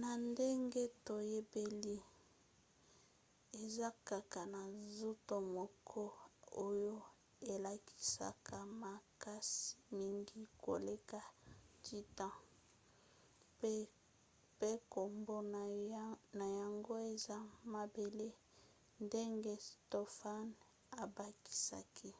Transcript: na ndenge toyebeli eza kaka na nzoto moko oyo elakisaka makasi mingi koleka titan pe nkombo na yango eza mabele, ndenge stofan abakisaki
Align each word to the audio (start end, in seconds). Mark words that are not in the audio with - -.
na 0.00 0.10
ndenge 0.28 0.82
toyebeli 1.06 1.96
eza 3.62 3.88
kaka 4.08 4.40
na 4.54 4.62
nzoto 4.82 5.36
moko 5.56 6.02
oyo 6.66 6.96
elakisaka 7.52 8.56
makasi 8.82 9.68
mingi 9.98 10.40
koleka 10.64 11.18
titan 11.84 12.34
pe 14.60 14.70
nkombo 14.80 15.36
na 16.40 16.46
yango 16.60 16.94
eza 17.12 17.38
mabele, 17.72 18.28
ndenge 19.06 19.54
stofan 19.68 20.46
abakisaki 21.02 22.10